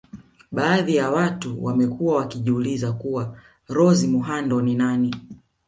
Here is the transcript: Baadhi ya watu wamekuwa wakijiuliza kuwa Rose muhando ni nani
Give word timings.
Baadhi 0.51 0.95
ya 0.95 1.11
watu 1.11 1.63
wamekuwa 1.65 2.15
wakijiuliza 2.17 2.93
kuwa 2.93 3.37
Rose 3.67 4.07
muhando 4.07 4.61
ni 4.61 4.75
nani 4.75 5.15